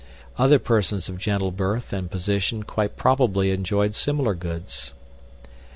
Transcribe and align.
Other 0.39 0.57
persons 0.57 1.09
of 1.09 1.19
gentle 1.19 1.51
birth 1.51 1.93
and 1.93 2.09
position 2.09 2.63
quite 2.63 2.97
probably 2.97 3.51
enjoyed 3.51 3.93
similar 3.93 4.33
goods. 4.33 4.93